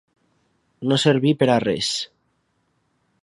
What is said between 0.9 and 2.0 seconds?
No servir per a res.